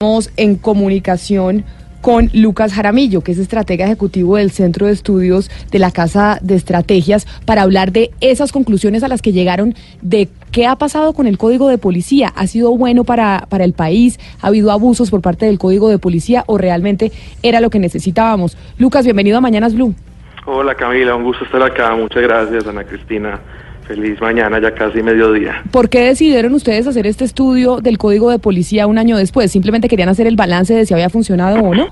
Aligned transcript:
Estamos 0.00 0.30
en 0.36 0.54
comunicación 0.54 1.64
con 2.02 2.30
Lucas 2.32 2.72
Jaramillo, 2.72 3.22
que 3.22 3.32
es 3.32 3.38
estratega 3.38 3.84
ejecutivo 3.84 4.36
del 4.36 4.52
Centro 4.52 4.86
de 4.86 4.92
Estudios 4.92 5.50
de 5.72 5.80
la 5.80 5.90
Casa 5.90 6.38
de 6.40 6.54
Estrategias, 6.54 7.26
para 7.44 7.62
hablar 7.62 7.90
de 7.90 8.12
esas 8.20 8.52
conclusiones 8.52 9.02
a 9.02 9.08
las 9.08 9.22
que 9.22 9.32
llegaron 9.32 9.74
de 10.00 10.28
qué 10.52 10.68
ha 10.68 10.76
pasado 10.76 11.14
con 11.14 11.26
el 11.26 11.36
Código 11.36 11.68
de 11.68 11.78
Policía. 11.78 12.32
¿Ha 12.36 12.46
sido 12.46 12.76
bueno 12.76 13.02
para, 13.02 13.46
para 13.48 13.64
el 13.64 13.72
país? 13.72 14.20
¿Ha 14.40 14.46
habido 14.46 14.70
abusos 14.70 15.10
por 15.10 15.20
parte 15.20 15.46
del 15.46 15.58
Código 15.58 15.88
de 15.88 15.98
Policía 15.98 16.44
o 16.46 16.58
realmente 16.58 17.10
era 17.42 17.58
lo 17.58 17.68
que 17.68 17.80
necesitábamos? 17.80 18.56
Lucas, 18.78 19.04
bienvenido 19.04 19.38
a 19.38 19.40
Mañanas 19.40 19.74
Blue. 19.74 19.96
Hola 20.46 20.76
Camila, 20.76 21.16
un 21.16 21.24
gusto 21.24 21.44
estar 21.44 21.60
acá. 21.60 21.96
Muchas 21.96 22.22
gracias, 22.22 22.68
Ana 22.68 22.84
Cristina. 22.84 23.40
Feliz 23.88 24.20
mañana, 24.20 24.60
ya 24.60 24.74
casi 24.74 25.02
mediodía. 25.02 25.62
¿Por 25.70 25.88
qué 25.88 26.00
decidieron 26.00 26.52
ustedes 26.52 26.86
hacer 26.86 27.06
este 27.06 27.24
estudio 27.24 27.80
del 27.80 27.96
Código 27.96 28.30
de 28.30 28.38
Policía 28.38 28.86
un 28.86 28.98
año 28.98 29.16
después? 29.16 29.50
¿Simplemente 29.50 29.88
querían 29.88 30.10
hacer 30.10 30.26
el 30.26 30.36
balance 30.36 30.74
de 30.74 30.84
si 30.84 30.92
había 30.92 31.08
funcionado 31.08 31.60
o 31.60 31.74
no? 31.74 31.88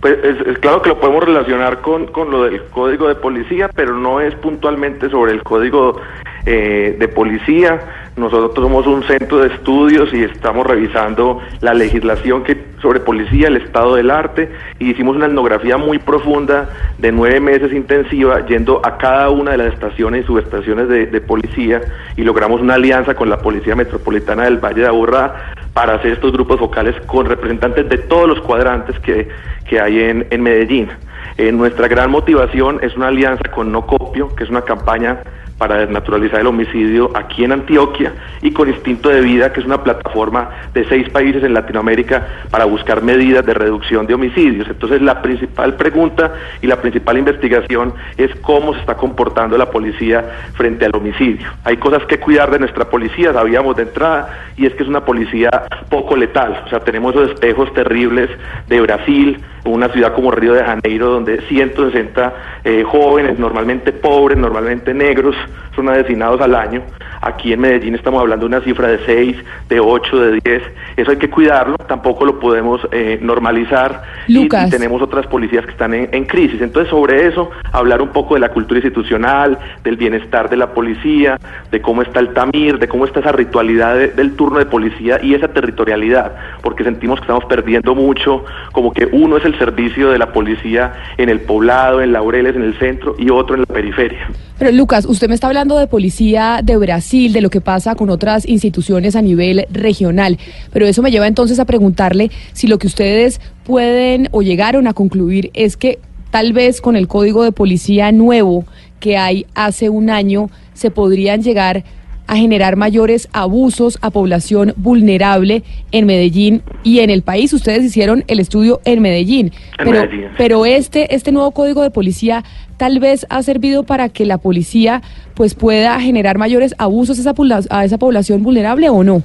Pues 0.00 0.16
es, 0.24 0.58
claro 0.60 0.80
que 0.80 0.88
lo 0.88 0.98
podemos 0.98 1.22
relacionar 1.22 1.82
con, 1.82 2.06
con 2.06 2.30
lo 2.30 2.44
del 2.44 2.62
Código 2.70 3.08
de 3.08 3.14
Policía, 3.16 3.68
pero 3.74 3.94
no 3.94 4.22
es 4.22 4.34
puntualmente 4.36 5.10
sobre 5.10 5.32
el 5.32 5.42
Código 5.42 6.00
eh, 6.46 6.96
de 6.98 7.08
Policía. 7.08 8.03
Nosotros 8.16 8.64
somos 8.64 8.86
un 8.86 9.02
centro 9.02 9.38
de 9.38 9.48
estudios 9.52 10.14
y 10.14 10.22
estamos 10.22 10.64
revisando 10.64 11.40
la 11.60 11.74
legislación 11.74 12.44
que 12.44 12.56
sobre 12.80 13.00
policía, 13.00 13.48
el 13.48 13.56
estado 13.56 13.96
del 13.96 14.10
arte, 14.10 14.52
y 14.78 14.90
hicimos 14.90 15.16
una 15.16 15.26
etnografía 15.26 15.78
muy 15.78 15.98
profunda 15.98 16.68
de 16.98 17.10
nueve 17.10 17.40
meses 17.40 17.72
intensiva, 17.72 18.46
yendo 18.46 18.80
a 18.84 18.98
cada 18.98 19.30
una 19.30 19.52
de 19.52 19.56
las 19.56 19.72
estaciones 19.72 20.22
y 20.22 20.26
subestaciones 20.26 20.88
de, 20.88 21.20
policía, 21.22 21.80
y 22.16 22.22
logramos 22.22 22.60
una 22.60 22.74
alianza 22.74 23.14
con 23.14 23.30
la 23.30 23.38
Policía 23.38 23.74
Metropolitana 23.74 24.44
del 24.44 24.58
Valle 24.58 24.82
de 24.82 24.86
Aburrá 24.86 25.54
para 25.72 25.94
hacer 25.94 26.12
estos 26.12 26.30
grupos 26.30 26.60
focales 26.60 26.94
con 27.06 27.26
representantes 27.26 27.88
de 27.88 27.98
todos 27.98 28.28
los 28.28 28.40
cuadrantes 28.42 28.96
que, 29.00 29.28
que 29.68 29.80
hay 29.80 30.00
en, 30.00 30.26
en 30.30 30.42
Medellín. 30.42 30.88
Eh, 31.36 31.50
nuestra 31.50 31.88
gran 31.88 32.10
motivación 32.10 32.78
es 32.82 32.94
una 32.96 33.08
alianza 33.08 33.50
con 33.50 33.72
No 33.72 33.86
Copio, 33.86 34.28
que 34.36 34.44
es 34.44 34.50
una 34.50 34.62
campaña 34.62 35.20
para 35.58 35.78
desnaturalizar 35.78 36.40
el 36.40 36.46
homicidio 36.46 37.10
aquí 37.14 37.44
en 37.44 37.52
Antioquia 37.52 38.12
y 38.42 38.52
con 38.52 38.68
Instinto 38.68 39.08
de 39.08 39.20
Vida, 39.20 39.52
que 39.52 39.60
es 39.60 39.66
una 39.66 39.82
plataforma 39.82 40.50
de 40.72 40.84
seis 40.88 41.08
países 41.10 41.42
en 41.44 41.54
Latinoamérica 41.54 42.26
para 42.50 42.64
buscar 42.64 43.02
medidas 43.02 43.44
de 43.46 43.54
reducción 43.54 44.06
de 44.06 44.14
homicidios. 44.14 44.68
Entonces 44.68 45.00
la 45.00 45.22
principal 45.22 45.74
pregunta 45.74 46.32
y 46.60 46.66
la 46.66 46.80
principal 46.80 47.18
investigación 47.18 47.94
es 48.16 48.34
cómo 48.36 48.74
se 48.74 48.80
está 48.80 48.96
comportando 48.96 49.56
la 49.56 49.70
policía 49.70 50.24
frente 50.54 50.84
al 50.84 50.94
homicidio. 50.94 51.48
Hay 51.64 51.76
cosas 51.76 52.04
que 52.06 52.18
cuidar 52.18 52.50
de 52.50 52.58
nuestra 52.58 52.86
policía, 52.86 53.32
sabíamos 53.32 53.76
de 53.76 53.82
entrada, 53.82 54.44
y 54.56 54.66
es 54.66 54.74
que 54.74 54.82
es 54.82 54.88
una 54.88 55.04
policía 55.04 55.50
poco 55.88 56.16
letal. 56.16 56.62
O 56.66 56.68
sea, 56.68 56.80
tenemos 56.80 57.14
esos 57.14 57.30
espejos 57.30 57.72
terribles 57.74 58.30
de 58.68 58.80
Brasil, 58.80 59.40
una 59.64 59.88
ciudad 59.88 60.14
como 60.14 60.30
Río 60.30 60.52
de 60.52 60.64
Janeiro, 60.64 61.10
donde 61.10 61.40
160 61.42 62.34
eh, 62.64 62.84
jóvenes, 62.84 63.38
normalmente 63.38 63.92
pobres, 63.92 64.38
normalmente 64.38 64.92
negros, 64.92 65.34
son 65.74 65.88
asesinados 65.88 66.40
al 66.40 66.54
año. 66.54 66.82
Aquí 67.20 67.54
en 67.54 67.60
Medellín 67.60 67.94
estamos 67.94 68.20
hablando 68.20 68.46
de 68.46 68.54
una 68.54 68.64
cifra 68.64 68.88
de 68.88 68.98
6, 69.06 69.36
de 69.68 69.80
8, 69.80 70.20
de 70.20 70.40
10. 70.44 70.62
Eso 70.98 71.10
hay 71.10 71.16
que 71.16 71.30
cuidarlo, 71.30 71.76
tampoco 71.78 72.26
lo 72.26 72.38
podemos 72.38 72.80
eh, 72.92 73.18
normalizar. 73.22 74.02
Y, 74.26 74.46
tenemos 74.48 75.00
otras 75.00 75.26
policías 75.26 75.64
que 75.64 75.72
están 75.72 75.94
en, 75.94 76.24
crisis. 76.26 76.60
Entonces, 76.60 76.90
sobre 76.90 77.26
eso, 77.26 77.50
hablar 77.72 78.02
un 78.02 78.08
poco 78.08 78.34
de 78.34 78.40
la 78.40 78.50
cultura 78.50 78.78
institucional, 78.78 79.58
del 79.82 79.96
bienestar 79.96 80.50
de 80.50 80.56
la 80.56 80.74
policía, 80.74 81.38
de 81.70 81.80
cómo 81.80 82.02
está 82.02 82.20
el 82.20 82.34
tamir, 82.34 82.78
de 82.78 82.88
cómo 82.88 83.06
está 83.06 83.20
esa 83.20 83.32
ritualidad 83.32 83.96
del 83.96 84.36
turno 84.36 84.58
de 84.58 84.66
policía 84.66 85.18
y 85.22 85.34
esa 85.34 85.48
territorialidad, 85.48 86.34
porque 86.62 86.84
sentimos 86.84 87.20
que 87.20 87.24
estamos 87.24 87.44
perdiendo 87.46 87.94
mucho, 87.94 88.44
como 88.72 88.92
que 88.92 89.08
uno 89.12 89.38
es 89.38 89.44
el 89.44 89.58
servicio 89.58 90.10
de 90.10 90.18
la 90.18 90.32
policía 90.32 90.92
en 91.16 91.28
el 91.28 91.40
poblado, 91.40 92.02
en 92.02 92.12
Laureles, 92.12 92.54
en 92.54 92.62
el 92.62 92.78
centro, 92.78 93.14
y 93.18 93.30
otro 93.30 93.54
en 93.54 93.62
la 93.62 93.66
periferia. 93.66 94.28
Pero 94.58 94.70
Lucas, 94.70 95.04
usted 95.04 95.28
me 95.28 95.33
está 95.34 95.48
hablando 95.48 95.78
de 95.78 95.86
policía 95.86 96.60
de 96.62 96.76
Brasil 96.76 97.32
de 97.32 97.40
lo 97.40 97.50
que 97.50 97.60
pasa 97.60 97.94
con 97.94 98.10
otras 98.10 98.46
instituciones 98.48 99.16
a 99.16 99.22
nivel 99.22 99.66
regional. 99.70 100.38
Pero 100.72 100.86
eso 100.86 101.02
me 101.02 101.10
lleva 101.10 101.26
entonces 101.26 101.58
a 101.58 101.64
preguntarle 101.64 102.30
si 102.52 102.66
lo 102.66 102.78
que 102.78 102.86
ustedes 102.86 103.40
pueden 103.64 104.28
o 104.32 104.42
llegaron 104.42 104.86
a 104.86 104.94
concluir 104.94 105.50
es 105.54 105.76
que 105.76 105.98
tal 106.30 106.52
vez 106.52 106.80
con 106.80 106.96
el 106.96 107.08
código 107.08 107.44
de 107.44 107.52
policía 107.52 108.12
nuevo 108.12 108.64
que 109.00 109.16
hay 109.16 109.46
hace 109.54 109.88
un 109.88 110.10
año 110.10 110.50
se 110.72 110.90
podrían 110.90 111.42
llegar 111.42 111.84
a 112.26 112.36
generar 112.36 112.76
mayores 112.76 113.28
abusos 113.32 113.98
a 114.00 114.10
población 114.10 114.72
vulnerable 114.76 115.62
en 115.92 116.06
Medellín 116.06 116.62
y 116.82 117.00
en 117.00 117.10
el 117.10 117.22
país. 117.22 117.52
Ustedes 117.52 117.84
hicieron 117.84 118.24
el 118.26 118.40
estudio 118.40 118.80
en 118.84 119.02
Medellín, 119.02 119.52
pero, 119.78 120.02
pero 120.38 120.66
este, 120.66 121.14
este 121.14 121.32
nuevo 121.32 121.50
código 121.50 121.82
de 121.82 121.90
policía 121.90 122.44
tal 122.76 122.98
vez 122.98 123.26
ha 123.30 123.42
servido 123.42 123.84
para 123.84 124.08
que 124.08 124.26
la 124.26 124.38
policía 124.38 125.02
pues 125.34 125.54
pueda 125.54 126.00
generar 126.00 126.38
mayores 126.38 126.74
abusos 126.78 127.18
a 127.18 127.20
esa, 127.20 127.34
a 127.70 127.84
esa 127.84 127.98
población 127.98 128.42
vulnerable 128.42 128.88
o 128.88 129.04
no. 129.04 129.22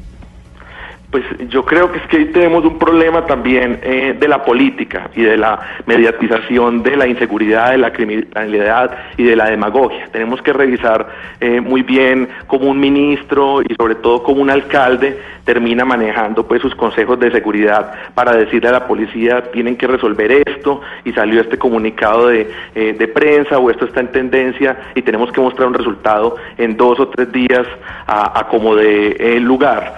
Pues 1.12 1.24
yo 1.50 1.66
creo 1.66 1.92
que 1.92 1.98
es 1.98 2.08
que 2.08 2.26
tenemos 2.26 2.64
un 2.64 2.78
problema 2.78 3.26
también 3.26 3.80
eh, 3.82 4.16
de 4.20 4.28
la 4.28 4.44
política 4.46 5.10
y 5.16 5.24
de 5.24 5.38
la 5.38 5.60
mediatización 5.88 6.84
de 6.84 6.96
la 6.96 7.08
inseguridad, 7.08 7.72
de 7.72 7.80
la 7.80 7.92
criminalidad 7.92 8.96
y 9.18 9.24
de 9.24 9.36
la 9.36 9.50
demagogia. 9.50 10.08
Tenemos 10.12 10.40
que 10.44 10.54
revisar 10.54 11.08
eh, 11.42 11.62
muy 11.62 11.82
bien 11.82 12.30
cómo 12.46 12.70
un 12.70 12.80
ministro 12.80 13.64
y 13.64 13.74
sobre 13.74 13.96
todo 13.96 14.22
cómo 14.22 14.42
un 14.42 14.52
alcalde 14.52 15.20
termina 15.46 15.86
manejando 15.86 16.46
pues 16.46 16.62
sus 16.62 16.76
consejos 16.76 17.20
de 17.20 17.32
seguridad 17.32 17.92
para 18.14 18.34
decirle 18.34 18.70
a 18.70 18.74
la 18.74 18.88
policía 18.88 19.52
tienen 19.52 19.76
que 19.78 19.88
resolver 19.88 20.32
esto 20.48 20.82
y 21.04 21.12
salió 21.14 21.42
este 21.42 21.58
comunicado 21.58 22.28
de, 22.28 22.50
eh, 22.76 22.96
de 22.98 23.08
prensa 23.08 23.58
o 23.58 23.70
esto 23.70 23.86
está 23.86 24.00
en 24.00 24.12
tendencia 24.12 24.78
y 24.96 25.02
tenemos 25.02 25.32
que 25.32 25.42
mostrar 25.42 25.68
un 25.68 25.74
resultado 25.74 26.36
en 26.58 26.78
dos 26.78 27.00
o 27.00 27.08
tres 27.08 27.32
días 27.32 27.66
a, 28.08 28.48
como 28.50 28.76
de 28.76 29.40
lugar. 29.40 29.94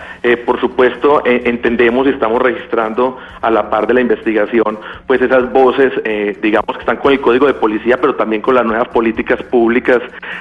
por 0.46 0.60
supuesto 0.60 1.22
eh, 1.26 1.44
entendemos 1.46 2.08
y 2.08 2.12
estamos 2.12 2.42
registrando 2.42 3.18
a 3.42 3.50
la 3.50 3.70
par 3.70 3.88
de 3.88 3.94
la 3.94 4.02
investigación, 4.02 4.80
pues 5.08 5.22
esas 5.22 5.52
voces, 5.52 5.92
eh, 6.04 6.38
digamos, 6.42 6.76
que 6.76 6.80
están 6.80 6.98
con 6.98 7.12
el 7.12 7.22
Código 7.22 7.48
de 7.48 7.54
Policía, 7.54 8.00
pero 8.00 8.16
también 8.16 8.42
con 8.42 8.56
las 8.56 8.66
nuevas 8.66 8.88
políticas 8.90 9.42
públicas 9.44 10.00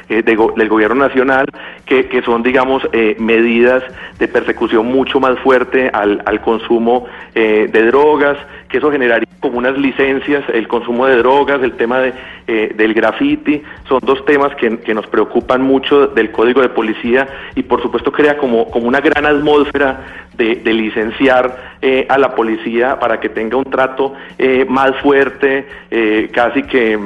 eh, 0.08 0.22
del 0.22 0.68
Gobierno 0.68 1.06
Nacional, 1.06 1.46
que, 1.90 2.22
son, 2.24 2.42
digamos, 2.42 2.88
medidas 3.18 3.82
de 4.18 4.28
persecución 4.28 4.86
mucho 4.86 5.18
más 5.18 5.38
fuerte 5.40 5.90
al, 5.92 6.22
al 6.24 6.40
consumo 6.40 7.06
de 7.34 7.86
drogas, 7.86 8.38
que 8.68 8.78
eso 8.78 8.92
generaría 8.92 9.29
como 9.40 9.58
unas 9.58 9.76
licencias, 9.78 10.44
el 10.52 10.68
consumo 10.68 11.06
de 11.06 11.16
drogas, 11.16 11.62
el 11.62 11.72
tema 11.72 11.98
de, 11.98 12.12
del 12.46 12.94
graffiti, 12.94 13.62
son 13.88 14.00
dos 14.02 14.24
temas 14.24 14.54
que, 14.56 14.78
que, 14.78 14.94
nos 14.94 15.06
preocupan 15.06 15.62
mucho 15.62 16.08
del 16.08 16.30
Código 16.30 16.60
de 16.60 16.68
Policía 16.68 17.26
y 17.54 17.62
por 17.62 17.80
supuesto 17.80 18.12
crea 18.12 18.36
como, 18.36 18.70
como 18.70 18.86
una 18.86 19.00
gran 19.00 19.24
atmósfera 19.24 20.20
de, 20.40 20.72
licenciar 20.72 21.76
eh, 21.82 22.06
a 22.08 22.18
la 22.18 22.34
policía 22.34 22.98
para 22.98 23.20
que 23.20 23.28
tenga 23.28 23.56
un 23.56 23.64
trato 23.64 24.14
eh, 24.38 24.64
más 24.68 24.96
fuerte, 25.02 25.66
eh, 25.90 26.30
casi 26.32 26.62
que 26.62 26.98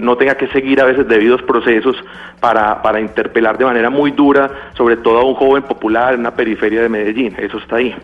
no 0.00 0.16
tenga 0.16 0.36
que 0.36 0.46
seguir 0.48 0.80
a 0.80 0.84
veces 0.84 1.08
debidos 1.08 1.42
procesos 1.42 1.96
para, 2.40 2.80
para 2.82 3.00
interpelar 3.00 3.58
de 3.58 3.64
manera 3.64 3.90
muy 3.90 4.12
dura, 4.12 4.50
sobre 4.74 4.96
todo 4.96 5.18
a 5.18 5.24
un 5.24 5.34
joven 5.34 5.62
popular 5.64 6.14
en 6.14 6.20
una 6.20 6.34
periferia 6.34 6.82
de 6.82 6.88
Medellín. 6.88 7.34
Eso 7.38 7.58
está 7.58 7.76
ahí. 7.76 7.94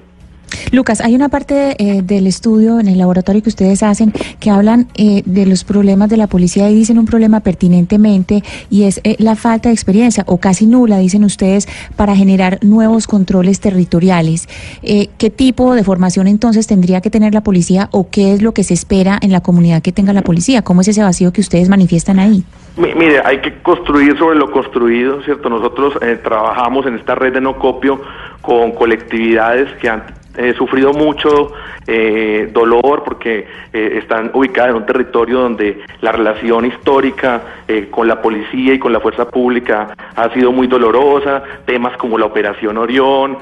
Lucas, 0.73 1.01
hay 1.01 1.15
una 1.15 1.29
parte 1.29 1.77
eh, 1.79 2.03
del 2.03 2.27
estudio 2.27 2.81
en 2.81 2.89
el 2.89 2.99
laboratorio 2.99 3.43
que 3.43 3.49
ustedes 3.49 3.83
hacen 3.83 4.13
que 4.41 4.51
hablan 4.51 4.89
eh, 4.97 5.23
de 5.25 5.47
los 5.47 5.65
problemas 5.65 6.09
de 6.11 6.17
la 6.17 6.27
policía 6.27 6.69
y 6.71 6.75
dicen 6.75 6.99
un 6.99 7.07
problema 7.07 7.41
pertinentemente 7.41 8.43
y 8.71 8.85
es 8.85 9.01
eh, 9.05 9.17
la 9.19 9.37
falta 9.37 9.69
de 9.69 9.75
experiencia 9.75 10.25
o 10.27 10.39
casi 10.39 10.67
nula, 10.67 10.99
dicen 10.99 11.25
ustedes, 11.25 11.69
para 11.97 12.15
generar 12.15 12.59
nuevos 12.63 13.07
controles 13.07 13.61
territoriales. 13.61 14.49
¿Qué 14.83 15.31
tipo 15.31 15.75
de 15.75 15.85
formación 15.85 16.27
entonces 16.27 16.67
tendría 16.67 17.01
que 17.01 17.11
tener 17.11 17.35
la 17.35 17.43
policía 17.43 17.89
o 17.93 18.09
qué 18.11 18.33
es 18.33 18.43
lo 18.43 18.53
que 18.53 18.65
se 18.65 18.75
espera 18.75 19.19
en 19.21 19.33
la 19.33 19.41
comunidad 19.41 19.83
que 19.83 19.93
tenga 19.93 20.13
la 20.13 20.23
policía? 20.23 20.63
¿Cómo 20.63 20.81
es 20.81 20.89
ese 20.89 21.03
vacío 21.03 21.33
que 21.33 21.41
ustedes 21.41 21.69
manifiestan 21.69 22.19
ahí? 22.19 22.45
Mire, 22.77 23.21
hay 23.25 23.41
que 23.41 23.61
construir 23.63 24.17
sobre 24.19 24.39
lo 24.39 24.51
construido, 24.51 25.23
¿cierto? 25.23 25.49
Nosotros 25.49 25.95
trabajamos 26.23 26.87
en 26.87 26.95
esta 26.97 27.15
red 27.15 27.33
de 27.33 27.41
no 27.41 27.59
copio 27.59 28.01
con 28.41 28.73
colectividades 28.73 29.69
que 29.81 29.89
han 29.89 30.03
he 30.39 30.55
sufrido 30.55 30.93
mucho 30.93 31.53
eh, 31.87 32.49
dolor 32.53 33.03
porque 33.05 33.47
eh, 33.73 33.99
están 34.01 34.31
ubicadas 34.35 34.71
en 34.71 34.77
un 34.77 34.87
territorio 34.87 35.41
donde 35.41 35.81
la 36.01 36.13
relación 36.13 36.65
histórica 36.67 37.43
eh, 37.67 37.89
con 37.91 38.07
la 38.07 38.23
policía 38.23 38.75
y 38.75 38.79
con 38.79 38.93
la 38.93 39.01
fuerza 39.01 39.29
pública 39.29 39.95
ha 40.15 40.33
sido 40.33 40.53
muy 40.53 40.69
dolorosa, 40.69 41.43
temas 41.67 41.97
como 41.97 42.17
la 42.19 42.27
Operación 42.27 42.79
Orión, 42.79 43.39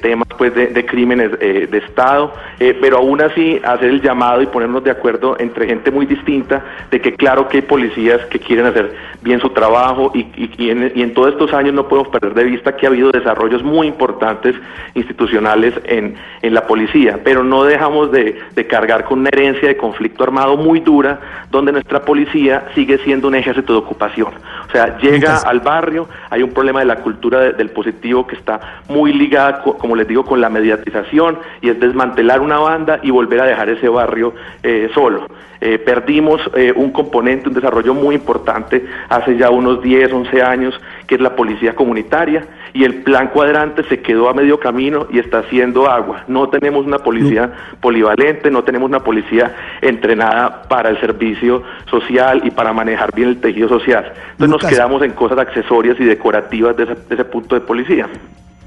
temas 0.00 0.28
pues 0.38 0.54
de, 0.54 0.86
crímenes 0.86 1.36
de 1.40 1.78
Estado, 1.84 2.32
pero 2.80 2.98
aún 2.98 3.20
así 3.20 3.60
hacer 3.64 3.88
el 3.90 4.00
llamado 4.00 4.40
y 4.40 4.46
ponernos 4.46 4.84
de 4.84 4.92
acuerdo 4.92 5.34
entre 5.40 5.66
gente 5.66 5.90
muy 5.90 6.06
distinta 6.06 6.64
de 6.92 7.00
que 7.00 7.14
claro 7.14 7.48
que 7.48 7.56
hay 7.56 7.62
policías 7.62 8.24
que 8.26 8.38
quieren 8.38 8.66
hacer 8.66 8.94
bien 9.20 9.40
su 9.40 9.50
trabajo 9.50 10.12
y, 10.14 10.28
y, 10.36 10.70
en, 10.70 10.92
y 10.94 11.02
en 11.02 11.12
todos 11.12 11.32
estos 11.32 11.52
años 11.52 11.74
no 11.74 11.88
podemos 11.88 12.08
perder 12.08 12.34
de 12.34 12.44
vista 12.44 12.76
que 12.76 12.86
ha 12.86 12.88
habido 12.88 13.10
desarrollos 13.10 13.64
muy 13.64 13.88
importantes 13.88 14.54
institucionales 14.94 15.74
en, 15.86 16.14
en 16.42 16.54
la 16.54 16.66
policía, 16.66 17.20
pero 17.24 17.42
no 17.42 17.64
dejamos 17.64 18.12
de, 18.12 18.36
cargar 18.68 19.04
con 19.04 19.20
una 19.20 19.28
herencia 19.28 19.68
de 19.68 19.76
conflicto 19.76 20.24
armado 20.24 20.56
muy 20.56 20.80
dura, 20.80 21.20
donde 21.50 21.72
nuestra 21.72 22.02
policía 22.02 22.68
sigue 22.74 22.98
siendo 22.98 23.28
un 23.28 23.34
ejército 23.34 23.72
de 23.72 23.78
ocupación. 23.78 24.32
O 24.68 24.70
sea, 24.70 24.98
llega 24.98 25.38
al 25.38 25.60
barrio, 25.60 26.08
hay 26.28 26.42
un 26.42 26.50
problema 26.50 26.80
de 26.80 26.86
la 26.86 26.96
cultura 26.96 27.52
del 27.52 27.70
positivo 27.70 28.26
que 28.26 28.36
está 28.36 28.82
muy 28.88 29.14
ligada, 29.14 29.62
como 29.62 29.96
les 29.96 30.06
digo, 30.06 30.26
con 30.26 30.42
la 30.42 30.50
mediatización 30.50 31.38
y 31.62 31.70
es 31.70 31.80
desmantelar 31.80 32.40
una 32.40 32.58
banda 32.58 33.00
y 33.02 33.10
volver 33.10 33.40
a 33.40 33.44
dejar 33.44 33.70
ese 33.70 33.88
barrio 33.88 34.34
eh, 34.62 34.90
solo. 34.94 35.26
Eh, 35.60 35.78
perdimos 35.78 36.40
eh, 36.54 36.72
un 36.74 36.92
componente, 36.92 37.48
un 37.48 37.54
desarrollo 37.54 37.92
muy 37.92 38.14
importante 38.14 38.84
hace 39.08 39.36
ya 39.36 39.50
unos 39.50 39.82
10, 39.82 40.12
11 40.12 40.42
años, 40.42 40.80
que 41.06 41.16
es 41.16 41.20
la 41.20 41.34
policía 41.34 41.74
comunitaria, 41.74 42.46
y 42.72 42.84
el 42.84 43.02
plan 43.02 43.28
cuadrante 43.28 43.82
se 43.84 44.00
quedó 44.00 44.28
a 44.28 44.34
medio 44.34 44.60
camino 44.60 45.08
y 45.10 45.18
está 45.18 45.38
haciendo 45.38 45.90
agua. 45.90 46.22
No 46.28 46.48
tenemos 46.48 46.86
una 46.86 46.98
policía 46.98 47.50
polivalente, 47.80 48.50
no 48.50 48.62
tenemos 48.62 48.88
una 48.88 49.00
policía 49.00 49.56
entrenada 49.80 50.62
para 50.68 50.90
el 50.90 51.00
servicio 51.00 51.62
social 51.90 52.42
y 52.44 52.50
para 52.50 52.72
manejar 52.72 53.12
bien 53.12 53.30
el 53.30 53.40
tejido 53.40 53.68
social. 53.68 54.12
Entonces 54.32 54.57
nos 54.62 54.70
quedamos 54.70 55.02
en 55.02 55.12
cosas 55.12 55.38
accesorias 55.38 55.96
y 56.00 56.04
decorativas 56.04 56.76
de 56.76 56.96
ese 57.10 57.24
punto 57.24 57.54
de 57.54 57.60
policía. 57.62 58.08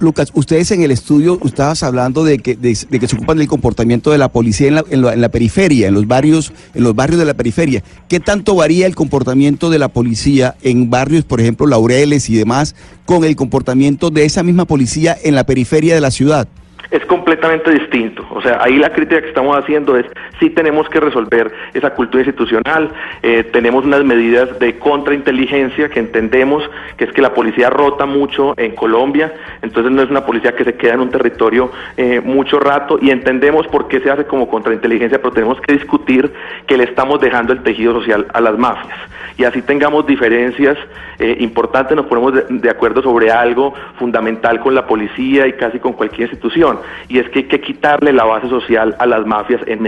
Lucas, 0.02 0.32
ustedes 0.34 0.72
en 0.72 0.82
el 0.82 0.90
estudio 0.90 1.38
estabas 1.46 1.84
hablando 1.84 2.24
de 2.24 2.40
que, 2.40 2.56
de, 2.56 2.74
que 2.74 3.08
se 3.08 3.16
ocupan 3.16 3.38
del 3.38 3.48
comportamiento 3.48 4.10
de 4.10 4.18
la 4.18 4.30
policía 4.30 4.68
en 4.68 4.76
la, 4.76 4.84
en, 4.90 5.22
la, 5.22 5.30
periferia, 5.30 5.88
en 5.88 5.94
los 5.94 6.08
barrios, 6.08 6.52
en 6.74 6.84
los 6.84 6.96
barrios 6.96 7.20
de 7.20 7.26
la 7.26 7.36
periferia. 7.36 7.84
¿Qué 8.10 8.20
tanto 8.20 8.56
varía 8.56 8.88
el 8.88 8.96
comportamiento 8.96 9.70
de 9.70 9.78
la 9.78 9.90
policía 9.90 10.56
en 10.64 10.90
barrios, 10.90 11.24
por 11.24 11.40
ejemplo, 11.40 11.68
Laureles 11.68 12.32
y 12.32 12.36
demás, 12.36 12.76
con 13.06 13.24
el 13.24 13.36
comportamiento 13.36 14.10
de 14.10 14.26
esa 14.26 14.42
misma 14.42 14.66
policía 14.66 15.16
en 15.24 15.36
la 15.36 15.44
periferia 15.44 15.94
de 15.94 16.02
la 16.02 16.10
ciudad? 16.10 16.48
es 16.92 17.06
completamente 17.06 17.72
distinto. 17.72 18.28
O 18.32 18.42
sea, 18.42 18.62
ahí 18.62 18.78
la 18.78 18.92
crítica 18.92 19.22
que 19.22 19.30
estamos 19.30 19.58
haciendo 19.58 19.98
es 19.98 20.06
si 20.42 20.50
tenemos 20.50 20.90
que 20.90 21.00
resolver 21.00 21.54
esa 21.74 21.92
cultura 21.92 22.24
institucional, 22.24 22.90
eh, 23.22 23.44
tenemos 23.44 23.86
unas 23.86 24.04
medidas 24.04 24.58
de 24.58 24.80
contrainteligencia 24.80 25.88
que 25.90 26.00
entendemos 26.00 26.68
que 26.98 27.06
es 27.06 27.14
que 27.14 27.22
la 27.22 27.34
policía 27.34 27.70
rota 27.70 28.08
mucho 28.08 28.56
en 28.58 28.76
Colombia, 28.76 29.32
entonces 29.62 29.92
no 29.92 30.02
es 30.02 30.10
una 30.10 30.26
policía 30.26 30.56
que 30.56 30.64
se 30.64 30.74
queda 30.74 30.96
en 30.96 31.02
un 31.02 31.12
territorio 31.12 31.72
eh, 31.96 32.20
mucho 32.22 32.60
rato 32.60 32.98
y 33.00 33.12
entendemos 33.12 33.68
por 33.68 33.88
qué 33.88 34.00
se 34.00 34.10
hace 34.10 34.26
como 34.26 34.50
contrainteligencia, 34.50 35.20
pero 35.20 35.32
tenemos 35.32 35.62
que 35.62 35.74
discutir 35.74 36.34
que 36.66 36.76
le 36.76 36.86
estamos 36.86 37.22
dejando 37.22 37.54
el 37.54 37.62
tejido 37.62 37.94
social 37.94 38.26
a 38.34 38.42
las 38.42 38.58
mafias. 38.58 38.98
Y 39.38 39.44
así 39.44 39.62
tengamos 39.62 40.06
diferencias 40.08 40.78
eh, 41.20 41.38
importantes, 41.40 41.96
nos 41.96 42.08
ponemos 42.08 42.34
de 42.50 42.70
acuerdo 42.70 43.02
sobre 43.02 43.32
algo 43.32 43.74
fundamental 43.98 44.60
con 44.60 44.74
la 44.74 44.88
policía 44.88 45.48
y 45.48 45.54
casi 45.54 45.80
con 45.80 45.94
cualquier 45.94 46.30
institución. 46.30 46.80
Y 47.08 47.20
es 47.20 47.30
que 47.30 47.40
hay 47.40 47.46
que 47.46 47.62
quitarle 47.62 48.12
la 48.12 48.24
base 48.24 48.50
social 48.50 48.96
a 48.98 49.06
las 49.06 49.26
mafias 49.26 49.62
en 49.68 49.86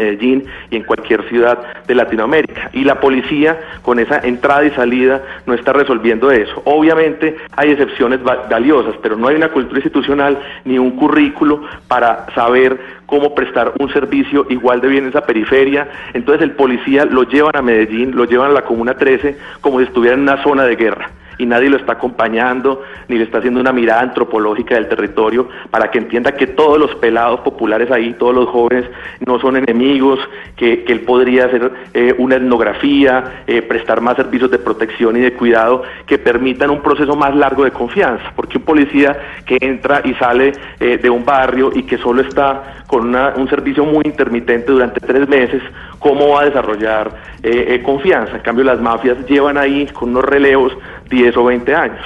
Y 0.69 0.75
en 0.75 0.83
cualquier 0.83 1.27
ciudad 1.29 1.59
de 1.85 1.95
Latinoamérica. 1.95 2.69
Y 2.73 2.83
la 2.83 2.99
policía, 2.99 3.59
con 3.81 3.99
esa 3.99 4.19
entrada 4.19 4.65
y 4.65 4.71
salida, 4.71 5.21
no 5.45 5.53
está 5.53 5.73
resolviendo 5.73 6.31
eso. 6.31 6.61
Obviamente 6.65 7.35
hay 7.55 7.71
excepciones 7.71 8.21
valiosas, 8.23 8.95
pero 9.01 9.15
no 9.15 9.27
hay 9.27 9.35
una 9.35 9.49
cultura 9.49 9.79
institucional 9.79 10.37
ni 10.65 10.77
un 10.77 10.91
currículo 10.91 11.63
para 11.87 12.27
saber 12.33 12.79
cómo 13.05 13.35
prestar 13.35 13.73
un 13.79 13.91
servicio 13.91 14.45
igual 14.49 14.81
de 14.81 14.87
bien 14.87 15.03
en 15.03 15.09
esa 15.09 15.21
periferia. 15.21 15.87
Entonces 16.13 16.43
el 16.43 16.51
policía 16.51 17.05
lo 17.05 17.23
llevan 17.23 17.55
a 17.55 17.61
Medellín, 17.61 18.15
lo 18.15 18.25
llevan 18.25 18.51
a 18.51 18.53
la 18.53 18.61
Comuna 18.63 18.95
13 18.95 19.37
como 19.61 19.79
si 19.79 19.85
estuviera 19.85 20.15
en 20.15 20.21
una 20.21 20.41
zona 20.43 20.63
de 20.63 20.75
guerra 20.75 21.09
y 21.37 21.45
nadie 21.45 21.69
lo 21.69 21.77
está 21.77 21.93
acompañando 21.93 22.81
ni 23.07 23.17
le 23.17 23.23
está 23.23 23.39
haciendo 23.39 23.59
una 23.59 23.71
mirada 23.71 24.01
antropológica 24.01 24.75
del 24.75 24.87
territorio 24.87 25.47
para 25.69 25.89
que 25.91 25.97
entienda 25.97 26.33
que 26.33 26.47
todos 26.47 26.79
los 26.79 26.95
pelados 26.95 27.41
populares 27.41 27.91
ahí, 27.91 28.13
todos 28.13 28.35
los 28.35 28.49
jóvenes 28.49 28.85
no 29.25 29.39
son 29.39 29.57
enemigos, 29.57 30.19
que, 30.55 30.85
él 30.93 31.01
podría 31.01 31.45
hacer 31.45 31.71
eh, 31.93 32.13
una 32.19 32.35
etnografía, 32.35 33.43
eh, 33.47 33.61
prestar 33.63 33.99
más 33.99 34.15
servicios 34.15 34.51
de 34.51 34.59
protección 34.59 35.17
y 35.17 35.21
de 35.21 35.33
cuidado 35.33 35.83
que 36.05 36.19
permitan 36.19 36.69
un 36.69 36.81
proceso 36.81 37.15
más 37.15 37.35
largo 37.35 37.63
de 37.63 37.71
confianza, 37.71 38.31
porque 38.35 38.57
un 38.57 38.63
policía 38.63 39.17
que 39.45 39.57
entra 39.59 40.01
y 40.03 40.13
sale 40.15 40.53
eh, 40.79 40.99
de 41.01 41.09
un 41.09 41.25
barrio 41.25 41.71
y 41.73 41.83
que 41.83 41.97
solo 41.97 42.21
está 42.21 42.83
con 42.87 43.15
un 43.15 43.49
servicio 43.49 43.85
muy 43.85 44.03
intermitente 44.05 44.71
durante 44.71 44.99
tres 44.99 45.27
meses, 45.27 45.63
¿cómo 45.97 46.29
va 46.29 46.41
a 46.41 46.45
desarrollar 46.45 47.11
confianza? 47.83 48.35
En 48.35 48.43
cambio, 48.43 48.63
las 48.63 48.79
mafias 48.79 49.17
llevan 49.25 49.57
ahí 49.57 49.87
con 49.87 50.09
unos 50.09 50.25
relevos 50.25 50.73
10 51.13 51.37
o 51.37 51.43
20 51.45 51.75
años. 51.75 52.01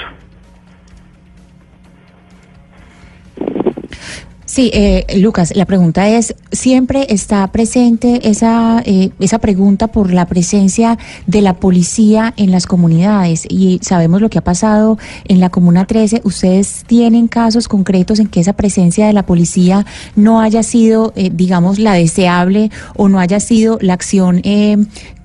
Sí, 4.57 4.71
eh, 4.73 5.05
Lucas, 5.17 5.55
la 5.55 5.65
pregunta 5.65 6.09
es, 6.09 6.33
¿siempre 6.51 7.05
está 7.09 7.45
presente 7.51 8.27
esa, 8.27 8.81
eh, 8.85 9.11
esa 9.19 9.37
pregunta 9.37 9.87
por 9.87 10.11
la 10.11 10.25
presencia 10.25 10.97
de 11.27 11.43
la 11.43 11.53
policía 11.53 12.33
en 12.37 12.49
las 12.49 12.65
comunidades? 12.65 13.45
Y 13.47 13.79
sabemos 13.83 14.19
lo 14.19 14.31
que 14.31 14.39
ha 14.39 14.43
pasado 14.43 14.97
en 15.25 15.41
la 15.41 15.49
Comuna 15.49 15.85
13. 15.85 16.21
¿Ustedes 16.23 16.85
tienen 16.87 17.27
casos 17.27 17.67
concretos 17.67 18.19
en 18.19 18.29
que 18.29 18.39
esa 18.39 18.53
presencia 18.53 19.05
de 19.05 19.13
la 19.13 19.27
policía 19.27 19.85
no 20.15 20.39
haya 20.39 20.63
sido, 20.63 21.13
eh, 21.15 21.29
digamos, 21.31 21.77
la 21.77 21.93
deseable 21.93 22.71
o 22.95 23.09
no 23.09 23.19
haya 23.19 23.39
sido 23.39 23.77
la 23.79 23.93
acción 23.93 24.41
eh, 24.43 24.77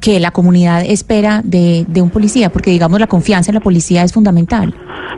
que 0.02 0.20
la 0.20 0.32
comunidad 0.32 0.82
espera 0.84 1.40
de, 1.44 1.87
de 1.88 2.02
un 2.02 2.10
policía? 2.10 2.50
Porque, 2.50 2.70
digamos, 2.70 3.00
la 3.00 3.06
confianza 3.06 3.50
en 3.50 3.54
la 3.54 3.60
policía 3.60 4.02
es 4.02 4.12
fundamental. 4.12 4.75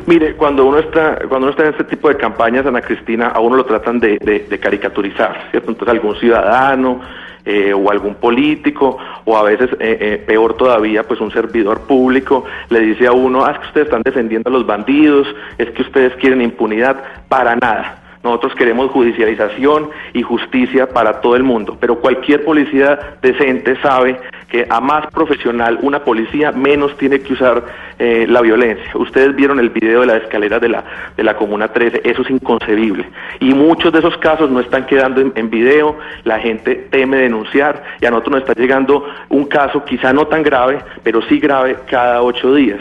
Mire, 0.06 0.36
cuando 0.36 0.66
uno 0.66 0.78
está 0.78 1.18
cuando 1.28 1.46
uno 1.46 1.50
está 1.50 1.64
en 1.64 1.70
este 1.70 1.84
tipo 1.84 2.08
de 2.08 2.16
campañas, 2.16 2.66
Ana 2.66 2.82
Cristina, 2.82 3.28
a 3.28 3.40
uno 3.40 3.56
lo 3.56 3.64
tratan 3.64 3.98
de, 3.98 4.18
de, 4.18 4.58
caricaturizar, 4.58 5.48
¿cierto? 5.50 5.70
Entonces 5.70 5.94
algún 5.94 6.14
ciudadano 6.16 7.00
eh, 7.44 7.72
o 7.72 7.90
algún 7.90 8.14
político 8.16 8.98
o 9.24 9.36
a 9.36 9.42
veces 9.42 9.70
eh, 9.80 9.98
eh, 10.00 10.24
peor 10.26 10.56
todavía, 10.56 11.04
pues 11.04 11.20
un 11.20 11.30
servidor 11.30 11.80
público 11.82 12.44
le 12.68 12.80
dice 12.80 13.06
a 13.06 13.12
uno, 13.12 13.44
ah, 13.44 13.52
es 13.52 13.58
que 13.60 13.66
ustedes 13.68 13.86
están 13.86 14.02
defendiendo 14.02 14.50
a 14.50 14.52
los 14.52 14.66
bandidos, 14.66 15.26
es 15.56 15.70
que 15.70 15.82
ustedes 15.82 16.14
quieren 16.16 16.42
impunidad, 16.42 17.02
para 17.28 17.56
nada. 17.56 18.02
Nosotros 18.22 18.54
queremos 18.54 18.90
judicialización 18.90 19.90
y 20.14 20.22
justicia 20.22 20.88
para 20.88 21.20
todo 21.20 21.36
el 21.36 21.42
mundo, 21.42 21.76
pero 21.78 22.00
cualquier 22.00 22.42
policía 22.44 22.98
decente 23.20 23.76
sabe 23.82 24.18
a 24.68 24.80
más 24.80 25.06
profesional 25.08 25.78
una 25.82 26.04
policía 26.04 26.52
menos 26.52 26.96
tiene 26.96 27.20
que 27.20 27.32
usar 27.32 27.64
eh, 27.98 28.26
la 28.28 28.40
violencia. 28.40 28.90
Ustedes 28.94 29.34
vieron 29.34 29.58
el 29.58 29.70
video 29.70 30.00
de 30.00 30.06
la 30.06 30.16
escalera 30.16 30.58
de 30.58 30.68
la, 30.68 30.84
de 31.16 31.22
la 31.22 31.36
Comuna 31.36 31.68
13, 31.68 32.02
eso 32.04 32.22
es 32.22 32.30
inconcebible. 32.30 33.08
Y 33.40 33.54
muchos 33.54 33.92
de 33.92 33.98
esos 33.98 34.16
casos 34.18 34.50
no 34.50 34.60
están 34.60 34.86
quedando 34.86 35.20
en, 35.20 35.32
en 35.34 35.50
video, 35.50 35.96
la 36.24 36.38
gente 36.38 36.86
teme 36.90 37.16
denunciar 37.18 37.82
y 38.00 38.06
a 38.06 38.10
nosotros 38.10 38.32
nos 38.32 38.48
está 38.48 38.60
llegando 38.60 39.04
un 39.28 39.46
caso 39.46 39.84
quizá 39.84 40.12
no 40.12 40.26
tan 40.26 40.42
grave, 40.42 40.78
pero 41.02 41.22
sí 41.22 41.38
grave 41.38 41.76
cada 41.88 42.22
ocho 42.22 42.54
días. 42.54 42.80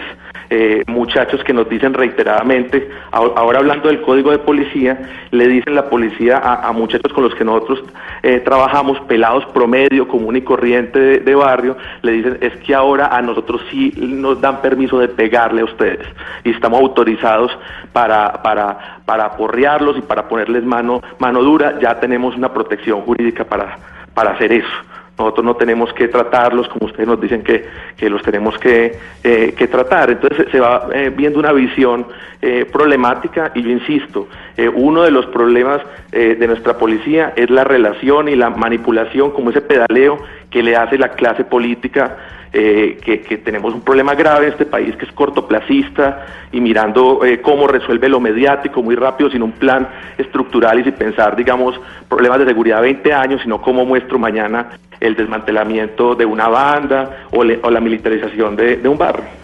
Eh, 0.55 0.83
muchachos 0.85 1.43
que 1.43 1.51
nos 1.51 1.67
dicen 1.67 1.95
reiteradamente, 1.95 2.87
ahora 3.11 3.57
hablando 3.57 3.87
del 3.87 4.01
código 4.01 4.29
de 4.29 4.37
policía, 4.37 4.99
le 5.31 5.47
dicen 5.47 5.73
la 5.73 5.89
policía 5.89 6.37
a, 6.37 6.71
muchachos 6.73 7.11
con 7.11 7.23
los 7.23 7.33
que 7.33 7.43
nosotros 7.43 7.83
eh, 8.21 8.39
trabajamos, 8.39 8.99
pelados 9.07 9.43
promedio, 9.47 10.07
común 10.07 10.35
y 10.35 10.43
corriente 10.43 11.21
de, 11.21 11.33
barrio, 11.35 11.75
le 12.03 12.11
dicen 12.11 12.37
es 12.39 12.55
que 12.57 12.75
ahora 12.75 13.07
a 13.07 13.19
nosotros 13.23 13.61
sí 13.71 13.95
nos 13.97 14.41
dan 14.41 14.61
permiso 14.61 14.99
de 14.99 15.07
pegarle 15.07 15.61
a 15.61 15.65
ustedes 15.65 16.05
y 16.43 16.51
estamos 16.51 16.81
autorizados 16.81 17.51
para, 17.91 18.43
para, 18.43 18.99
para 19.05 19.25
aporrearlos 19.25 19.97
y 19.97 20.01
para 20.01 20.27
ponerles 20.27 20.63
mano, 20.63 21.01
mano 21.17 21.41
dura, 21.41 21.79
ya 21.79 21.99
tenemos 21.99 22.37
una 22.37 22.53
protección 22.53 23.01
jurídica 23.01 23.43
para, 23.43 23.79
para 24.13 24.33
hacer 24.33 24.51
eso. 24.53 24.92
Nosotros 25.23 25.45
no 25.45 25.55
tenemos 25.55 25.93
que 25.93 26.07
tratarlos 26.07 26.67
como 26.67 26.87
ustedes 26.87 27.07
nos 27.07 27.19
dicen 27.19 27.43
que, 27.43 28.09
los 28.09 28.21
tenemos 28.21 28.57
que, 28.57 28.97
eh, 29.23 29.53
que, 29.57 29.67
tratar. 29.67 30.11
Entonces 30.11 30.47
se 30.51 30.59
va 30.59 30.87
eh, 30.93 31.11
viendo 31.15 31.39
una 31.39 31.51
visión 31.51 32.05
eh, 32.41 32.65
problemática 32.71 33.51
y 33.55 33.61
yo 33.63 33.69
insisto, 33.69 34.27
uno 34.75 35.03
de 35.03 35.11
los 35.11 35.25
problemas 35.27 35.81
de 36.11 36.45
nuestra 36.45 36.77
policía 36.77 37.33
es 37.35 37.49
la 37.49 37.63
relación 37.63 38.29
y 38.29 38.35
la 38.35 38.51
manipulación, 38.51 39.31
como 39.31 39.49
ese 39.49 39.61
pedaleo 39.61 40.19
que 40.51 40.61
le 40.61 40.75
hace 40.75 40.97
la 40.99 41.09
clase 41.09 41.43
política 41.43 42.17
eh, 42.55 42.99
que, 43.03 43.37
tenemos 43.39 43.73
un 43.73 43.81
problema 43.81 44.13
grave 44.13 44.45
en 44.45 44.51
este 44.51 44.65
país 44.65 44.95
que 44.95 45.05
es 45.05 45.11
cortoplacista 45.11 46.25
y 46.51 46.61
mirando 46.61 47.25
eh, 47.25 47.41
cómo 47.41 47.67
resuelve 47.67 48.07
lo 48.07 48.19
mediático 48.19 48.83
muy 48.83 48.95
rápido 48.95 49.31
sin 49.31 49.41
un 49.41 49.53
plan 49.53 49.87
estructural 50.17 50.79
y 50.79 50.83
sin 50.83 50.93
pensar, 50.93 51.35
digamos, 51.35 51.79
problemas 52.07 52.39
de 52.39 52.45
seguridad 52.45 52.81
20 52.81 53.11
años, 53.11 53.41
sino 53.41 53.59
cómo 53.59 53.85
muestro 53.85 54.19
mañana 54.19 54.69
el 54.99 55.15
desmantelamiento 55.15 56.15
de 56.15 56.25
una 56.25 56.47
banda 56.47 57.25
o, 57.31 57.43
la 57.43 57.79
militarización 57.81 58.55
de 58.55 58.87
un 58.87 58.97
barrio. 58.97 59.42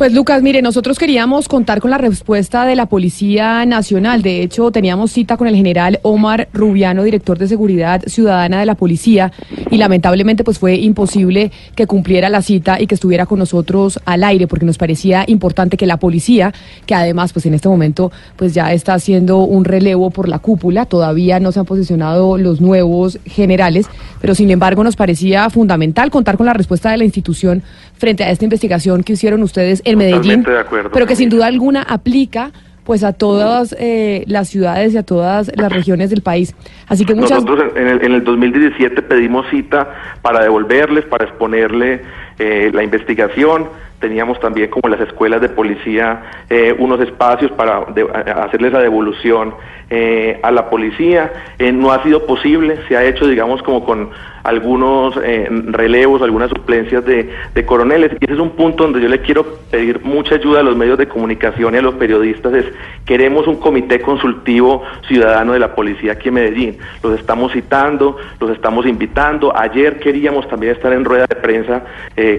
Pues 0.00 0.14
Lucas, 0.14 0.42
mire, 0.42 0.62
nosotros 0.62 0.98
queríamos 0.98 1.46
contar 1.46 1.78
con 1.82 1.90
la 1.90 1.98
respuesta 1.98 2.64
de 2.64 2.74
la 2.74 2.86
Policía 2.86 3.66
Nacional. 3.66 4.22
De 4.22 4.40
hecho, 4.40 4.70
teníamos 4.70 5.12
cita 5.12 5.36
con 5.36 5.46
el 5.46 5.54
general 5.54 6.00
Omar 6.00 6.48
Rubiano, 6.54 7.02
director 7.02 7.36
de 7.36 7.46
Seguridad 7.46 8.00
Ciudadana 8.06 8.60
de 8.60 8.64
la 8.64 8.76
Policía, 8.76 9.30
y 9.70 9.76
lamentablemente 9.76 10.42
pues 10.42 10.58
fue 10.58 10.76
imposible 10.76 11.52
que 11.74 11.86
cumpliera 11.86 12.30
la 12.30 12.40
cita 12.40 12.80
y 12.80 12.86
que 12.86 12.94
estuviera 12.94 13.26
con 13.26 13.40
nosotros 13.40 14.00
al 14.06 14.24
aire, 14.24 14.46
porque 14.46 14.64
nos 14.64 14.78
parecía 14.78 15.24
importante 15.26 15.76
que 15.76 15.84
la 15.84 15.98
policía, 15.98 16.54
que 16.86 16.94
además 16.94 17.34
pues 17.34 17.44
en 17.44 17.52
este 17.52 17.68
momento 17.68 18.10
pues 18.36 18.54
ya 18.54 18.72
está 18.72 18.94
haciendo 18.94 19.40
un 19.40 19.66
relevo 19.66 20.08
por 20.08 20.30
la 20.30 20.38
cúpula, 20.38 20.86
todavía 20.86 21.40
no 21.40 21.52
se 21.52 21.60
han 21.60 21.66
posicionado 21.66 22.38
los 22.38 22.62
nuevos 22.62 23.18
generales, 23.26 23.84
pero 24.22 24.34
sin 24.34 24.50
embargo 24.50 24.82
nos 24.82 24.96
parecía 24.96 25.50
fundamental 25.50 26.10
contar 26.10 26.38
con 26.38 26.46
la 26.46 26.54
respuesta 26.54 26.90
de 26.90 26.96
la 26.96 27.04
institución 27.04 27.62
frente 27.98 28.24
a 28.24 28.30
esta 28.30 28.44
investigación 28.44 29.02
que 29.02 29.12
hicieron 29.12 29.42
ustedes 29.42 29.82
en 29.90 29.98
Medellín, 29.98 30.44
pero 30.92 31.06
que 31.06 31.16
sin 31.16 31.28
duda 31.28 31.46
alguna 31.46 31.82
aplica 31.82 32.52
pues 32.84 33.04
a 33.04 33.12
todas 33.12 33.76
eh, 33.78 34.24
las 34.26 34.48
ciudades 34.48 34.94
y 34.94 34.96
a 34.96 35.04
todas 35.04 35.52
las 35.54 35.70
regiones 35.70 36.10
del 36.10 36.22
país. 36.22 36.56
Así 36.88 37.04
que 37.04 37.14
muchas... 37.14 37.44
Nosotros 37.44 37.72
en 37.76 37.86
el, 37.86 38.04
en 38.04 38.12
el 38.14 38.24
2017 38.24 39.02
pedimos 39.02 39.46
cita 39.50 40.18
para 40.22 40.42
devolverles, 40.42 41.04
para 41.04 41.26
exponerle 41.26 42.02
eh, 42.38 42.70
la 42.72 42.82
investigación. 42.82 43.68
Teníamos 44.00 44.40
también 44.40 44.70
como 44.70 44.88
las 44.88 45.00
escuelas 45.00 45.42
de 45.42 45.50
policía 45.50 46.22
eh, 46.48 46.74
unos 46.78 47.00
espacios 47.00 47.52
para 47.52 47.84
de, 47.94 48.02
hacerles 48.34 48.72
la 48.72 48.80
devolución 48.80 49.54
eh, 49.90 50.40
a 50.42 50.50
la 50.50 50.70
policía. 50.70 51.30
Eh, 51.58 51.70
no 51.70 51.92
ha 51.92 52.02
sido 52.02 52.24
posible, 52.24 52.78
se 52.88 52.96
ha 52.96 53.04
hecho 53.04 53.26
digamos 53.26 53.62
como 53.62 53.84
con 53.84 54.08
algunos 54.42 55.16
relevos, 55.16 56.22
algunas 56.22 56.48
suplencias 56.48 57.04
de, 57.04 57.28
de, 57.54 57.66
coroneles. 57.66 58.12
Y 58.18 58.24
ese 58.24 58.32
es 58.32 58.40
un 58.40 58.52
punto 58.52 58.84
donde 58.84 59.02
yo 59.02 59.08
le 59.08 59.20
quiero 59.20 59.44
pedir 59.70 60.00
mucha 60.02 60.36
ayuda 60.36 60.60
a 60.60 60.62
los 60.62 60.74
medios 60.76 60.96
de 60.96 61.08
comunicación 61.08 61.74
y 61.74 61.76
a 61.76 61.82
los 61.82 61.96
periodistas. 61.96 62.54
Es, 62.54 62.64
queremos 63.04 63.46
un 63.46 63.56
comité 63.56 64.00
consultivo 64.00 64.82
ciudadano 65.06 65.52
de 65.52 65.58
la 65.58 65.74
policía 65.74 66.12
aquí 66.12 66.28
en 66.28 66.34
Medellín. 66.34 66.78
Los 67.02 67.20
estamos 67.20 67.52
citando, 67.52 68.16
los 68.40 68.50
estamos 68.52 68.86
invitando. 68.86 69.54
Ayer 69.54 70.00
queríamos 70.00 70.48
también 70.48 70.72
estar 70.72 70.90
en 70.94 71.04
rueda 71.04 71.26
de 71.26 71.36
prensa 71.36 71.82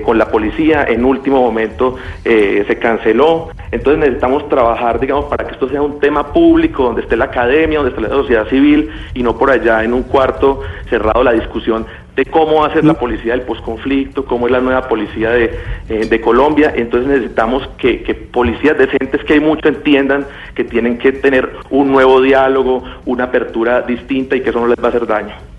con 0.04 0.18
la 0.18 0.26
policía. 0.26 0.84
En 0.90 1.06
último 1.06 1.51
momento 1.52 1.96
eh, 2.24 2.64
se 2.68 2.78
canceló. 2.78 3.50
Entonces 3.72 4.00
necesitamos 4.00 4.48
trabajar, 4.50 5.00
digamos, 5.00 5.26
para 5.26 5.46
que 5.46 5.54
esto 5.54 5.70
sea 5.70 5.82
un 5.82 6.00
tema 6.00 6.34
público, 6.34 6.84
donde 6.84 7.02
esté 7.02 7.16
la 7.16 7.26
academia, 7.26 7.80
donde 7.80 7.92
esté 7.92 8.02
la 8.02 8.10
sociedad 8.10 8.48
civil 8.48 8.90
y 9.14 9.24
no 9.24 9.38
por 9.38 9.52
allá 9.52 9.84
en 9.84 9.94
un 9.94 10.04
cuarto 10.04 10.62
cerrado 10.90 11.24
la 11.24 11.34
discusión 11.34 11.86
de 12.16 12.26
cómo 12.26 12.68
ser 12.72 12.84
la 12.84 12.94
policía 12.94 13.34
del 13.34 13.44
posconflicto, 13.44 14.26
cómo 14.26 14.46
es 14.48 14.52
la 14.52 14.60
nueva 14.60 14.88
policía 14.88 15.32
de, 15.32 15.58
eh, 15.88 16.06
de 16.06 16.22
Colombia. 16.22 16.74
Entonces 16.76 17.10
necesitamos 17.10 17.68
que, 17.78 18.04
que, 18.04 18.14
policías 18.14 18.78
decentes, 18.78 19.24
que 19.24 19.34
hay 19.34 19.40
mucho, 19.40 19.68
entiendan 19.68 20.26
que 20.54 20.64
tienen 20.64 20.98
que 20.98 21.14
tener 21.14 21.50
un 21.70 21.92
nuevo 21.92 22.22
diálogo, 22.22 22.84
una 23.06 23.26
apertura 23.26 23.82
distinta 23.82 24.36
y 24.36 24.42
que 24.42 24.50
eso 24.50 24.60
no 24.60 24.68
les 24.68 24.78
va 24.78 24.88
a 24.88 24.90
hacer 24.90 25.08
daño. 25.08 25.51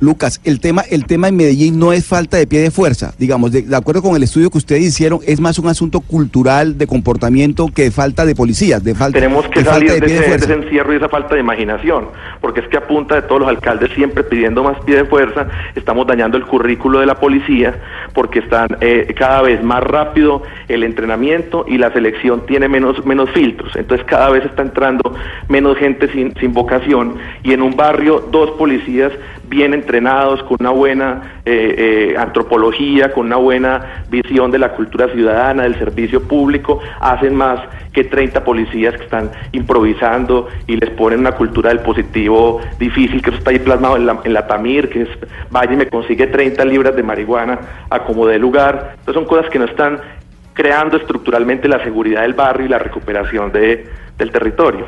Lucas, 0.00 0.40
el 0.44 0.60
tema, 0.60 0.82
el 0.90 1.06
tema 1.06 1.28
en 1.28 1.36
Medellín 1.36 1.78
no 1.78 1.92
es 1.92 2.06
falta 2.06 2.36
de 2.36 2.46
pie 2.46 2.60
de 2.60 2.70
fuerza, 2.70 3.14
digamos, 3.18 3.50
de, 3.50 3.62
de, 3.62 3.76
acuerdo 3.76 4.00
con 4.00 4.14
el 4.14 4.22
estudio 4.22 4.48
que 4.48 4.58
ustedes 4.58 4.82
hicieron, 4.82 5.18
es 5.26 5.40
más 5.40 5.58
un 5.58 5.68
asunto 5.68 6.00
cultural 6.00 6.78
de 6.78 6.86
comportamiento 6.86 7.66
que 7.74 7.82
de 7.82 7.90
falta 7.90 8.24
de 8.24 8.36
policías, 8.36 8.84
de 8.84 8.94
falta 8.94 9.18
Tenemos 9.18 9.48
que 9.48 9.60
de 9.60 9.64
salir 9.64 9.90
falta 9.90 10.06
de, 10.06 10.14
ese, 10.14 10.28
de, 10.28 10.36
ese, 10.36 10.52
encierro 10.52 10.92
y 10.92 10.96
esa 10.96 11.08
falta 11.08 11.34
de 11.34 11.40
imaginación, 11.40 12.06
porque 12.40 12.60
es 12.60 12.68
que 12.68 12.76
a 12.76 12.86
punta 12.86 13.16
de 13.16 13.22
todos 13.22 13.40
los 13.40 13.48
alcaldes 13.48 13.90
siempre 13.94 14.22
pidiendo 14.22 14.62
más 14.62 14.78
pie 14.84 14.96
de 14.96 15.04
fuerza, 15.04 15.48
estamos 15.74 16.06
dañando 16.06 16.36
el 16.36 16.46
currículo 16.46 17.00
de 17.00 17.06
la 17.06 17.16
policía, 17.16 17.74
porque 18.14 18.38
están 18.38 18.68
eh, 18.80 19.12
cada 19.18 19.42
vez 19.42 19.62
más 19.64 19.82
rápido 19.82 20.42
el 20.68 20.84
entrenamiento 20.84 21.64
y 21.66 21.76
la 21.76 21.92
selección 21.92 22.46
tiene 22.46 22.68
menos, 22.68 23.04
menos 23.04 23.30
filtros, 23.30 23.74
entonces 23.74 24.06
cada 24.06 24.30
vez 24.30 24.44
está 24.44 24.62
entrando 24.62 25.16
menos 25.48 25.76
gente 25.76 26.08
sin, 26.12 26.34
sin 26.38 26.52
vocación 26.52 27.16
y 27.42 27.52
en 27.52 27.62
un 27.62 27.74
barrio 27.74 28.28
dos 28.30 28.50
policías 28.52 29.12
bien 29.48 29.74
entrenados, 29.74 30.42
con 30.44 30.56
una 30.60 30.70
buena 30.70 31.40
eh, 31.44 32.12
eh, 32.12 32.16
antropología, 32.18 33.12
con 33.12 33.26
una 33.26 33.36
buena 33.36 34.04
visión 34.10 34.50
de 34.50 34.58
la 34.58 34.72
cultura 34.72 35.08
ciudadana, 35.08 35.64
del 35.64 35.78
servicio 35.78 36.22
público, 36.22 36.80
hacen 37.00 37.34
más 37.34 37.60
que 37.92 38.04
30 38.04 38.44
policías 38.44 38.94
que 38.96 39.04
están 39.04 39.30
improvisando 39.52 40.48
y 40.66 40.76
les 40.76 40.90
ponen 40.90 41.20
una 41.20 41.32
cultura 41.32 41.70
del 41.70 41.80
positivo 41.80 42.60
difícil, 42.78 43.22
que 43.22 43.30
está 43.30 43.50
ahí 43.50 43.58
plasmado 43.58 43.96
en 43.96 44.06
la, 44.06 44.20
en 44.24 44.32
la 44.32 44.46
Tamir, 44.46 44.88
que 44.88 45.02
es 45.02 45.08
vaya 45.50 45.72
y 45.72 45.76
me 45.76 45.88
consigue 45.88 46.26
30 46.26 46.64
libras 46.64 46.94
de 46.94 47.02
marihuana 47.02 47.58
a 47.90 48.00
como 48.04 48.26
de 48.26 48.38
lugar. 48.38 48.94
Entonces 48.98 49.14
son 49.14 49.24
cosas 49.24 49.50
que 49.50 49.58
no 49.58 49.64
están 49.64 50.00
creando 50.52 50.96
estructuralmente 50.96 51.68
la 51.68 51.82
seguridad 51.84 52.22
del 52.22 52.34
barrio 52.34 52.66
y 52.66 52.68
la 52.68 52.78
recuperación 52.78 53.52
de, 53.52 53.86
del 54.18 54.30
territorio. 54.32 54.86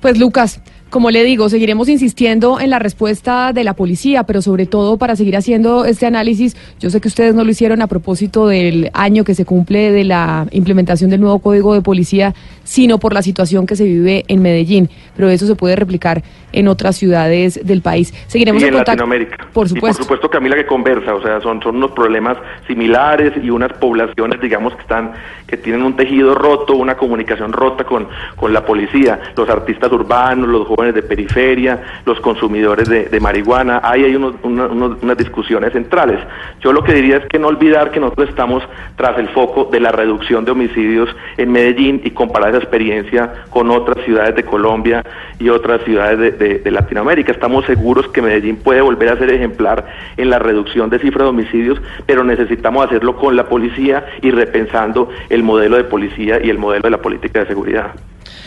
Pues 0.00 0.18
Lucas, 0.18 0.60
como 0.92 1.10
le 1.10 1.24
digo, 1.24 1.48
seguiremos 1.48 1.88
insistiendo 1.88 2.60
en 2.60 2.68
la 2.68 2.78
respuesta 2.78 3.54
de 3.54 3.64
la 3.64 3.72
policía, 3.72 4.24
pero 4.24 4.42
sobre 4.42 4.66
todo 4.66 4.98
para 4.98 5.16
seguir 5.16 5.38
haciendo 5.38 5.86
este 5.86 6.04
análisis, 6.04 6.54
yo 6.80 6.90
sé 6.90 7.00
que 7.00 7.08
ustedes 7.08 7.34
no 7.34 7.44
lo 7.44 7.50
hicieron 7.50 7.80
a 7.80 7.86
propósito 7.86 8.46
del 8.46 8.90
año 8.92 9.24
que 9.24 9.34
se 9.34 9.46
cumple 9.46 9.90
de 9.90 10.04
la 10.04 10.46
implementación 10.50 11.08
del 11.08 11.22
nuevo 11.22 11.38
código 11.38 11.72
de 11.72 11.80
policía, 11.80 12.34
sino 12.64 12.98
por 12.98 13.14
la 13.14 13.22
situación 13.22 13.66
que 13.66 13.76
se 13.76 13.84
vive 13.84 14.24
en 14.28 14.42
Medellín, 14.42 14.90
pero 15.16 15.28
eso 15.28 15.46
se 15.46 15.54
puede 15.54 15.76
replicar 15.76 16.22
en 16.52 16.68
otras 16.68 16.96
ciudades 16.96 17.60
del 17.64 17.80
país. 17.82 18.12
Seguiremos 18.26 18.62
y 18.62 18.66
en, 18.66 18.74
en 18.74 18.78
Latinoamérica. 18.78 19.48
Por 19.52 19.68
supuesto. 19.68 19.86
Y 19.86 19.96
por 19.96 20.04
supuesto, 20.04 20.30
Camila, 20.30 20.56
que 20.56 20.66
conversa, 20.66 21.14
o 21.14 21.22
sea, 21.22 21.40
son, 21.40 21.62
son 21.62 21.76
unos 21.76 21.92
problemas 21.92 22.36
similares 22.66 23.32
y 23.42 23.50
unas 23.50 23.72
poblaciones, 23.74 24.40
digamos, 24.40 24.74
que 24.74 24.82
están, 24.82 25.12
que 25.46 25.56
tienen 25.56 25.82
un 25.82 25.96
tejido 25.96 26.34
roto, 26.34 26.74
una 26.74 26.96
comunicación 26.96 27.52
rota 27.52 27.84
con, 27.84 28.08
con 28.36 28.52
la 28.52 28.64
policía, 28.64 29.20
los 29.36 29.48
artistas 29.48 29.90
urbanos, 29.92 30.48
los 30.48 30.66
jóvenes 30.66 30.94
de 30.94 31.02
periferia, 31.02 31.82
los 32.04 32.20
consumidores 32.20 32.88
de, 32.88 33.04
de 33.04 33.20
marihuana, 33.20 33.80
ahí 33.82 34.04
hay 34.04 34.14
unos, 34.14 34.34
unos, 34.42 34.70
unos, 34.70 35.02
unas 35.02 35.16
discusiones 35.16 35.72
centrales. 35.72 36.20
Yo 36.60 36.72
lo 36.72 36.84
que 36.84 36.92
diría 36.92 37.16
es 37.16 37.26
que 37.26 37.38
no 37.38 37.48
olvidar 37.48 37.90
que 37.90 38.00
nosotros 38.00 38.28
estamos 38.28 38.62
tras 38.96 39.18
el 39.18 39.28
foco 39.30 39.68
de 39.72 39.80
la 39.80 39.90
reducción 39.90 40.44
de 40.44 40.50
homicidios 40.52 41.08
en 41.36 41.50
Medellín 41.50 42.00
y 42.04 42.10
comparar 42.10 42.51
esa 42.52 42.62
experiencia 42.62 43.32
con 43.50 43.70
otras 43.70 44.04
ciudades 44.04 44.34
de 44.36 44.44
Colombia 44.44 45.04
y 45.38 45.48
otras 45.48 45.82
ciudades 45.84 46.18
de, 46.18 46.30
de, 46.32 46.58
de 46.58 46.70
Latinoamérica. 46.70 47.32
Estamos 47.32 47.64
seguros 47.66 48.08
que 48.08 48.22
Medellín 48.22 48.56
puede 48.56 48.80
volver 48.80 49.10
a 49.10 49.18
ser 49.18 49.30
ejemplar 49.30 49.86
en 50.16 50.30
la 50.30 50.38
reducción 50.38 50.90
de 50.90 50.98
cifras 50.98 51.24
de 51.24 51.30
homicidios, 51.30 51.80
pero 52.06 52.24
necesitamos 52.24 52.86
hacerlo 52.86 53.16
con 53.16 53.36
la 53.36 53.48
policía 53.48 54.04
y 54.20 54.30
repensando 54.30 55.08
el 55.30 55.42
modelo 55.42 55.76
de 55.76 55.84
policía 55.84 56.38
y 56.42 56.50
el 56.50 56.58
modelo 56.58 56.82
de 56.82 56.90
la 56.90 57.02
política 57.02 57.40
de 57.40 57.46
seguridad. 57.46 57.92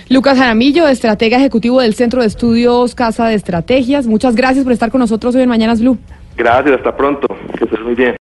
Lucas 0.07 0.37
Jaramillo, 0.37 0.87
estratega 0.87 1.37
ejecutivo 1.37 1.81
del 1.81 1.95
Centro 1.95 2.21
de 2.21 2.27
Estudios 2.27 2.93
Casa 2.93 3.27
de 3.27 3.33
Estrategias. 3.33 4.05
Muchas 4.05 4.35
gracias 4.35 4.63
por 4.63 4.71
estar 4.71 4.91
con 4.91 4.99
nosotros 4.99 5.35
hoy 5.35 5.41
en 5.41 5.49
Mañanas 5.49 5.81
Blue. 5.81 5.97
Gracias, 6.37 6.75
hasta 6.75 6.95
pronto. 6.95 7.27
Que 7.57 7.63
estés 7.63 7.81
muy 7.81 7.95
bien. 7.95 8.13